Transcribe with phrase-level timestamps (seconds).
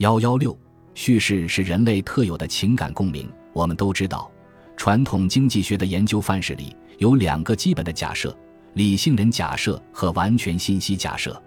[0.00, 0.58] 幺幺六，
[0.94, 3.30] 叙事是人类特有的情感共鸣。
[3.52, 4.30] 我们都知道，
[4.74, 8.34] 传统经济学的研究范式里有两个基本的假设：
[8.72, 11.38] 理性人假设和完全信息假设。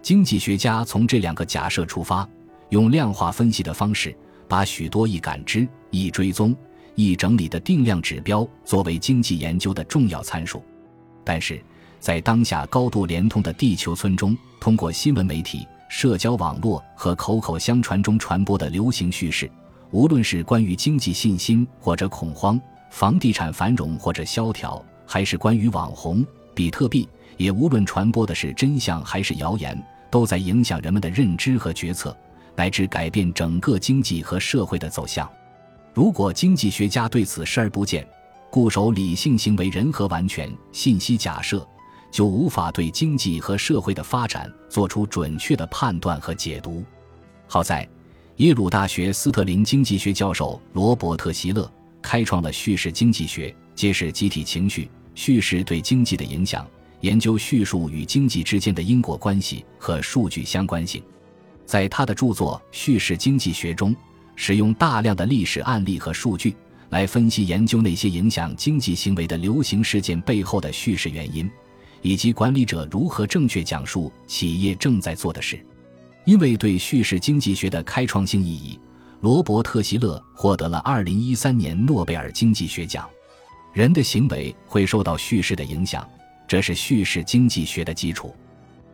[0.00, 2.26] 经济学家从这两个假设出发，
[2.70, 4.16] 用量化分析的方式，
[4.48, 6.56] 把许多易感知、易追踪、
[6.94, 10.64] 易整理的定量指标作为经济研究的重要参数。
[11.22, 11.62] 但是
[11.98, 15.66] 在当下高度联通的地球村中，通过新闻媒体。
[15.90, 19.50] 社交网络和口口相传中传播的流行叙事，
[19.90, 22.58] 无论是关于经济信心或者恐慌、
[22.90, 29.76] 房地产繁荣或者萧条，还是关于网红、比特币，也无论传播的是真相还是谣言，
[30.12, 32.16] 都在影响人们的认知和决策，
[32.54, 35.28] 乃至改变整个经济和社会的走向。
[35.92, 38.06] 如果经济学家对此视而不见，
[38.48, 41.66] 固守理性行为人和完全信息假设。
[42.10, 46.84] 就无法对经济和社会的发展做出准确的判断和解读。
[47.46, 47.88] 好在，
[48.36, 51.70] 耶鲁大学斯特林经济学教授罗伯特·希勒
[52.00, 56.66] 开创了叙事经济学，揭示集体情绪、叙事对经济的影响，
[57.00, 61.02] 研究叙述与经济之间的因果关系和数据相关性。
[61.66, 63.94] 在他的著作《叙事经济学》中，
[64.34, 66.56] 使用大量的历史案例和数据
[66.88, 71.48] 来分析研究那些影响经济行为的流行事件背后的叙事原因。
[72.02, 75.64] 以及管理者如何正确讲述企业正在做的事，
[76.24, 78.78] 因为对叙事经济学的开创性意义，
[79.20, 83.08] 罗伯特·希勒获得了2013年诺贝尔经济学奖。
[83.72, 86.06] 人的行为会受到叙事的影响，
[86.48, 88.34] 这是叙事经济学的基础。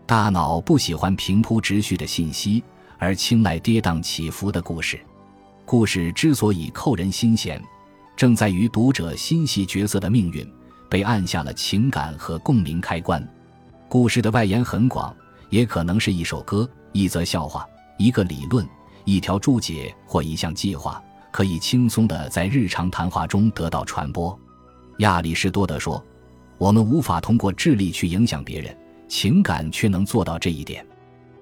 [0.05, 2.63] 大脑不喜欢平铺直叙的信息，
[2.99, 5.01] 而青睐跌宕起伏的故事。
[5.65, 7.61] 故事之所以扣人心弦，
[8.17, 10.47] 正在于读者心系角色的命运。
[10.89, 13.27] 被按下了情感和共鸣开关，
[13.89, 15.15] 故事的外延很广，
[15.51, 17.67] 也可能是一首歌、一则笑话、
[17.99, 18.67] 一个理论、
[19.05, 24.39] 一条注解或一项计划，可以轻松地在日常谈话中得到传播。
[24.99, 26.03] 亚里士多德说
[26.59, 28.77] ：“我们无法通过智力去影响别人，
[29.09, 30.87] 情感却能做到这一点。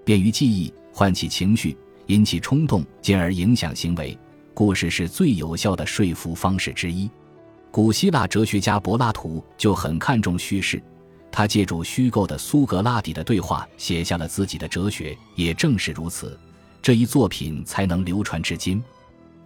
[0.05, 1.77] 便于记忆，唤起情绪，
[2.07, 4.19] 引起冲动，进而影响行为。
[4.53, 7.11] 故事是最有效的说服方式之一。”
[7.75, 10.81] 古希腊哲学家柏拉图就很看重叙事，
[11.33, 15.19] 他借助虚构的苏格拉底的对话写下了自己的哲学。
[15.35, 16.39] 也正是如此，
[16.81, 18.81] 这一作品才能流传至今。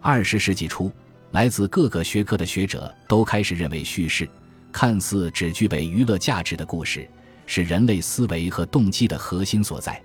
[0.02, 0.92] 二十世纪初，
[1.30, 4.28] 来自各个学科的学者都开始认为，叙事
[4.70, 7.08] 看似只具备娱乐价值的故事，
[7.46, 9.98] 是人类思维和动机的核心所在。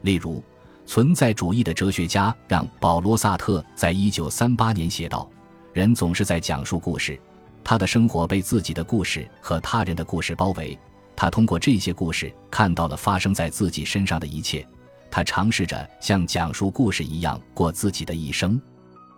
[0.00, 0.42] 例如，
[0.86, 5.30] 存在主义的哲学家让·保罗·萨特在一九三八年写道
[5.74, 7.20] ：“人总是在讲述故事。”
[7.68, 10.78] 他的生活被自己的故事和他人的故事包围，
[11.14, 14.66] 他通过这些故事看到了发生在自己身上的一切。
[15.10, 18.58] 他尝试着像讲述故事一样过自己的一生。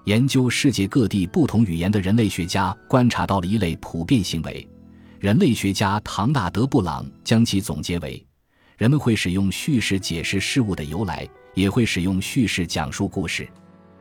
[0.07, 4.69] 研究世界各地不同语言的人类学家观察到了一类普遍行为。
[5.21, 8.21] 人类学家唐纳德·布朗将其总结为：
[8.77, 11.25] 人们会使用叙事解释事物的由来，
[11.55, 13.49] 也会使用叙事讲述故事。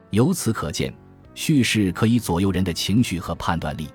[0.10, 0.92] 由此可见，
[1.36, 3.88] 叙事可以左右人的情绪和判断力。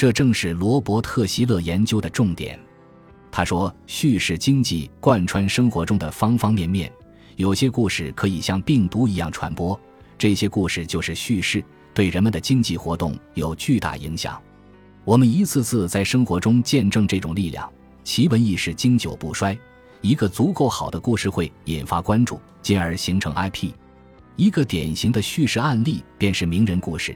[0.00, 2.58] 这正是罗伯特·希勒研究的重点。
[3.30, 6.90] 他说：“叙事经济贯穿生活中的方方面面，
[7.36, 9.78] 有些故事可以像病毒一样传播，
[10.16, 11.62] 这些故事就是叙事，
[11.92, 14.40] 对人们的经济活动有巨大影响。
[15.04, 17.70] 我们一次次在生活中见证这种力量，
[18.02, 19.54] 奇闻异事经久不衰。
[20.00, 23.68] 一个足够好的故事会引发关注，进而形成 IP。
[24.36, 27.14] 一个典型的叙事案例便是名人故事。”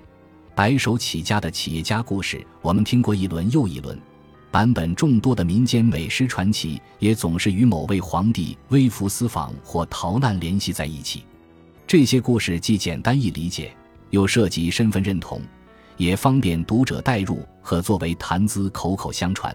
[0.54, 3.96] 白手起家的企业家故事，我们听过一轮又一轮；
[4.52, 11.24] 版本众多的民间美食传奇，也总是与某位皇帝微服私访或逃难联系在一起。
[11.88, 13.74] 这些故事既简单易理解，
[14.10, 15.42] 又涉及身份认同，
[15.96, 19.54] 也方便读者代入和作为谈资口口相传。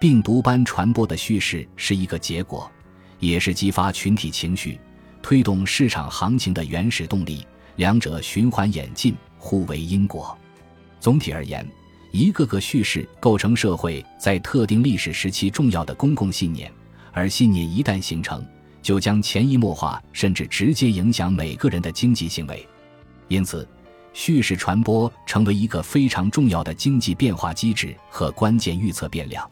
[0.00, 2.70] 病毒般传播的叙事是一个结果，
[3.18, 4.80] 也是激发群体情绪、
[5.20, 9.14] 推动市场行情的原始动力，两者循环演进。
[9.42, 10.38] 互为因果。
[11.00, 11.68] 总体而言，
[12.12, 16.72] 一个个叙事构成社会在特定历史时期重要的公共信念，
[17.10, 18.46] 而信念一旦形成，
[18.80, 22.64] 就将潜移默化甚至直接影响每个人的经济行为。
[23.26, 23.68] 因此，
[24.12, 29.50] 叙事传播成为一个非常重要的经济变化机制和关键预测变量。